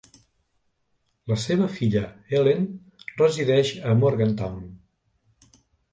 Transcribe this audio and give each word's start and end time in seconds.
La 1.31 1.35
seva 1.43 1.67
filla 1.75 2.01
Ellen 2.39 2.65
resideix 3.23 3.75
a 3.91 3.95
Morgantown. 4.03 4.65